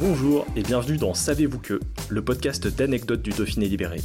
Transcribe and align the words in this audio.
Bonjour 0.00 0.46
et 0.54 0.62
bienvenue 0.62 0.96
dans 0.96 1.12
Savez-vous 1.12 1.58
que, 1.58 1.80
le 2.08 2.22
podcast 2.22 2.68
d'anecdotes 2.68 3.20
du 3.20 3.30
Dauphiné 3.30 3.66
libéré. 3.66 4.00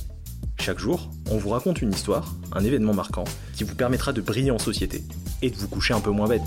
Chaque 0.59 0.79
jour, 0.79 1.11
on 1.29 1.38
vous 1.38 1.49
raconte 1.49 1.83
une 1.83 1.91
histoire, 1.91 2.33
un 2.52 2.63
événement 2.63 2.95
marquant, 2.95 3.25
qui 3.55 3.63
vous 3.63 3.75
permettra 3.75 4.11
de 4.11 4.19
briller 4.19 4.49
en 4.49 4.57
société 4.57 5.03
et 5.43 5.52
de 5.52 5.55
vous 5.55 5.67
coucher 5.67 5.93
un 5.93 5.99
peu 5.99 6.09
moins 6.09 6.27
bête. 6.27 6.41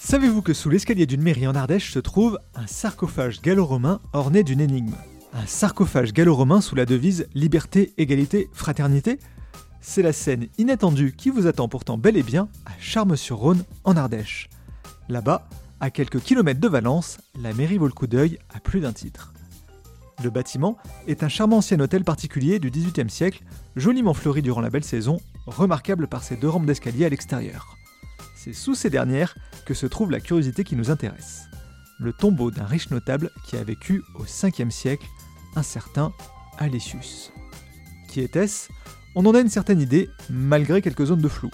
Savez-vous 0.00 0.42
que 0.42 0.52
sous 0.52 0.68
l'escalier 0.68 1.06
d'une 1.06 1.22
mairie 1.22 1.46
en 1.46 1.54
Ardèche 1.54 1.92
se 1.92 2.00
trouve 2.00 2.40
un 2.56 2.66
sarcophage 2.66 3.40
gallo-romain 3.40 4.00
orné 4.12 4.42
d'une 4.42 4.60
énigme? 4.60 4.96
Un 5.32 5.46
sarcophage 5.46 6.12
gallo-romain 6.12 6.60
sous 6.60 6.74
la 6.74 6.86
devise 6.86 7.28
Liberté, 7.34 7.94
égalité, 7.98 8.50
fraternité 8.52 9.20
C'est 9.80 10.02
la 10.02 10.12
scène 10.12 10.48
inattendue 10.58 11.14
qui 11.16 11.30
vous 11.30 11.46
attend 11.46 11.68
pourtant 11.68 11.98
bel 11.98 12.16
et 12.16 12.24
bien 12.24 12.48
à 12.64 12.72
Charmes-sur-Rhône 12.80 13.62
en 13.84 13.96
Ardèche. 13.96 14.50
Là-bas, 15.08 15.48
à 15.80 15.90
quelques 15.90 16.20
kilomètres 16.20 16.60
de 16.60 16.68
Valence, 16.68 17.18
la 17.40 17.52
mairie 17.52 17.78
vaut 17.78 17.86
le 17.86 17.92
coup 17.92 18.06
d'œil 18.06 18.38
à 18.54 18.60
plus 18.60 18.80
d'un 18.80 18.92
titre. 18.92 19.32
Le 20.22 20.30
bâtiment 20.30 20.78
est 21.06 21.22
un 21.22 21.28
charmant 21.28 21.58
ancien 21.58 21.78
hôtel 21.80 22.02
particulier 22.02 22.58
du 22.58 22.70
XVIIIe 22.70 23.10
siècle, 23.10 23.42
joliment 23.76 24.14
fleuri 24.14 24.40
durant 24.40 24.62
la 24.62 24.70
belle 24.70 24.84
saison, 24.84 25.20
remarquable 25.46 26.08
par 26.08 26.22
ses 26.22 26.36
deux 26.36 26.48
rampes 26.48 26.64
d'escalier 26.64 27.04
à 27.04 27.08
l'extérieur. 27.10 27.76
C'est 28.34 28.54
sous 28.54 28.74
ces 28.74 28.88
dernières 28.88 29.36
que 29.66 29.74
se 29.74 29.86
trouve 29.86 30.10
la 30.10 30.20
curiosité 30.20 30.64
qui 30.64 30.76
nous 30.76 30.90
intéresse. 30.90 31.48
Le 31.98 32.12
tombeau 32.12 32.50
d'un 32.50 32.64
riche 32.64 32.90
notable 32.90 33.30
qui 33.46 33.56
a 33.56 33.64
vécu 33.64 34.02
au 34.14 34.24
5e 34.24 34.70
siècle, 34.70 35.06
un 35.54 35.62
certain 35.62 36.12
Alessius. 36.58 37.32
Qui 38.08 38.20
était-ce? 38.20 38.70
On 39.14 39.26
en 39.26 39.34
a 39.34 39.40
une 39.40 39.48
certaine 39.48 39.80
idée, 39.80 40.08
malgré 40.30 40.80
quelques 40.80 41.06
zones 41.06 41.20
de 41.20 41.28
flou. 41.28 41.50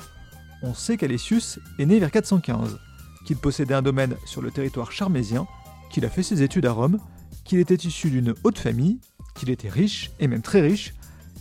On 0.62 0.74
sait 0.74 0.96
qu'Alessius 0.96 1.58
est 1.78 1.86
né 1.86 1.98
vers 1.98 2.10
415, 2.10 2.78
qu'il 3.24 3.36
possédait 3.36 3.74
un 3.74 3.82
domaine 3.82 4.16
sur 4.24 4.42
le 4.42 4.50
territoire 4.50 4.92
charmésien, 4.92 5.46
qu'il 5.90 6.04
a 6.04 6.10
fait 6.10 6.22
ses 6.22 6.42
études 6.42 6.66
à 6.66 6.72
Rome, 6.72 6.98
qu'il 7.44 7.58
était 7.58 7.74
issu 7.74 8.10
d'une 8.10 8.34
haute 8.44 8.58
famille, 8.58 9.00
qu'il 9.34 9.50
était 9.50 9.68
riche, 9.68 10.10
et 10.20 10.28
même 10.28 10.42
très 10.42 10.60
riche, 10.60 10.94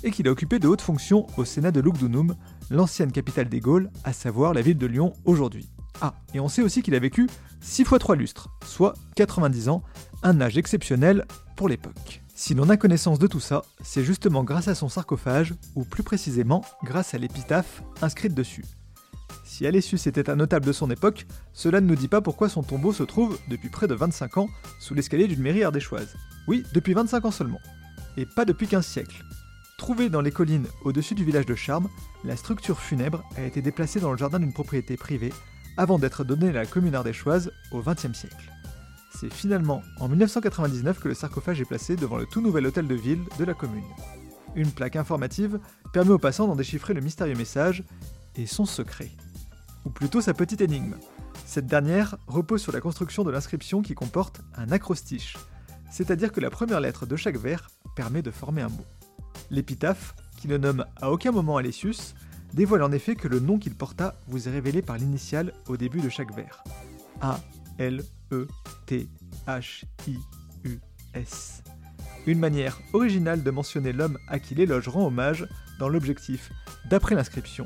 et 0.03 0.11
qu'il 0.11 0.27
a 0.27 0.31
occupé 0.31 0.59
de 0.59 0.67
hautes 0.67 0.81
fonctions 0.81 1.27
au 1.37 1.45
Sénat 1.45 1.71
de 1.71 1.79
Lugdunum, 1.79 2.35
l'ancienne 2.69 3.11
capitale 3.11 3.49
des 3.49 3.59
Gaules, 3.59 3.89
à 4.03 4.13
savoir 4.13 4.53
la 4.53 4.61
ville 4.61 4.77
de 4.77 4.87
Lyon 4.87 5.13
aujourd'hui. 5.25 5.69
Ah, 6.01 6.15
et 6.33 6.39
on 6.39 6.47
sait 6.47 6.63
aussi 6.63 6.81
qu'il 6.81 6.95
a 6.95 6.99
vécu 6.99 7.29
6 7.61 7.85
fois 7.85 7.99
3 7.99 8.15
lustres, 8.15 8.49
soit 8.65 8.93
90 9.15 9.69
ans, 9.69 9.83
un 10.23 10.41
âge 10.41 10.57
exceptionnel 10.57 11.25
pour 11.55 11.69
l'époque. 11.69 12.21
Si 12.33 12.55
l'on 12.55 12.69
a 12.69 12.77
connaissance 12.77 13.19
de 13.19 13.27
tout 13.27 13.39
ça, 13.39 13.61
c'est 13.83 14.03
justement 14.03 14.43
grâce 14.43 14.67
à 14.67 14.73
son 14.73 14.89
sarcophage, 14.89 15.53
ou 15.75 15.83
plus 15.83 16.01
précisément 16.01 16.63
grâce 16.83 17.13
à 17.13 17.19
l'épitaphe 17.19 17.83
inscrite 18.01 18.33
dessus. 18.33 18.65
Si 19.43 19.67
Alessius 19.67 20.07
était 20.07 20.29
un 20.29 20.35
notable 20.35 20.65
de 20.65 20.71
son 20.71 20.89
époque, 20.89 21.25
cela 21.53 21.81
ne 21.81 21.87
nous 21.87 21.95
dit 21.95 22.07
pas 22.07 22.21
pourquoi 22.21 22.49
son 22.49 22.63
tombeau 22.63 22.93
se 22.93 23.03
trouve, 23.03 23.37
depuis 23.49 23.69
près 23.69 23.87
de 23.87 23.93
25 23.93 24.37
ans, 24.37 24.47
sous 24.79 24.93
l'escalier 24.93 25.27
d'une 25.27 25.41
mairie 25.41 25.63
ardéchoise. 25.63 26.15
Oui, 26.47 26.63
depuis 26.73 26.93
25 26.93 27.25
ans 27.25 27.31
seulement. 27.31 27.59
Et 28.17 28.25
pas 28.25 28.45
depuis 28.45 28.67
15 28.67 28.85
siècles. 28.85 29.23
Trouvée 29.77 30.09
dans 30.09 30.21
les 30.21 30.31
collines 30.31 30.67
au-dessus 30.83 31.15
du 31.15 31.23
village 31.23 31.45
de 31.45 31.55
Charmes, 31.55 31.89
la 32.23 32.35
structure 32.35 32.79
funèbre 32.79 33.23
a 33.35 33.43
été 33.43 33.61
déplacée 33.61 33.99
dans 33.99 34.11
le 34.11 34.17
jardin 34.17 34.39
d'une 34.39 34.53
propriété 34.53 34.95
privée 34.95 35.33
avant 35.77 35.97
d'être 35.97 36.23
donnée 36.23 36.49
à 36.49 36.53
la 36.53 36.65
commune 36.65 36.95
ardéchoise 36.95 37.51
au 37.71 37.81
XXe 37.81 38.13
siècle. 38.13 38.51
C'est 39.19 39.33
finalement 39.33 39.81
en 39.99 40.07
1999 40.07 40.99
que 40.99 41.07
le 41.07 41.13
sarcophage 41.13 41.61
est 41.61 41.65
placé 41.65 41.95
devant 41.95 42.17
le 42.17 42.25
tout 42.25 42.41
nouvel 42.41 42.67
hôtel 42.67 42.87
de 42.87 42.95
ville 42.95 43.23
de 43.39 43.43
la 43.43 43.53
commune. 43.53 43.83
Une 44.55 44.71
plaque 44.71 44.95
informative 44.95 45.59
permet 45.93 46.11
aux 46.11 46.19
passants 46.19 46.47
d'en 46.47 46.55
déchiffrer 46.55 46.93
le 46.93 47.01
mystérieux 47.01 47.35
message 47.35 47.83
et 48.35 48.45
son 48.45 48.65
secret. 48.65 49.11
Ou 49.85 49.89
plutôt 49.89 50.21
sa 50.21 50.33
petite 50.33 50.61
énigme. 50.61 50.95
Cette 51.45 51.67
dernière 51.67 52.17
repose 52.27 52.61
sur 52.61 52.71
la 52.71 52.81
construction 52.81 53.23
de 53.23 53.31
l'inscription 53.31 53.81
qui 53.81 53.93
comporte 53.93 54.41
un 54.55 54.71
acrostiche, 54.71 55.37
c'est-à-dire 55.91 56.31
que 56.31 56.39
la 56.39 56.49
première 56.49 56.79
lettre 56.79 57.05
de 57.05 57.15
chaque 57.15 57.37
vers 57.37 57.69
permet 57.95 58.21
de 58.21 58.31
former 58.31 58.61
un 58.61 58.69
mot. 58.69 58.85
L'épitaphe, 59.49 60.15
qui 60.37 60.47
ne 60.47 60.57
nomme 60.57 60.85
à 61.01 61.11
aucun 61.11 61.31
moment 61.31 61.57
Alessius, 61.57 62.15
dévoile 62.53 62.83
en 62.83 62.91
effet 62.91 63.15
que 63.15 63.27
le 63.27 63.39
nom 63.39 63.59
qu'il 63.59 63.75
porta 63.75 64.15
vous 64.27 64.47
est 64.47 64.51
révélé 64.51 64.81
par 64.81 64.97
l'initiale 64.97 65.53
au 65.67 65.77
début 65.77 65.99
de 65.99 66.09
chaque 66.09 66.33
vers. 66.33 66.63
A, 67.19 67.39
L, 67.77 68.03
E, 68.31 68.47
T, 68.85 69.09
H, 69.47 69.83
I, 70.07 70.17
U, 70.63 70.79
S. 71.13 71.63
Une 72.25 72.39
manière 72.39 72.79
originale 72.93 73.43
de 73.43 73.51
mentionner 73.51 73.91
l'homme 73.91 74.17
à 74.27 74.39
qui 74.39 74.55
l'éloge 74.55 74.87
rend 74.87 75.07
hommage 75.07 75.47
dans 75.79 75.89
l'objectif, 75.89 76.51
d'après 76.89 77.15
l'inscription, 77.15 77.65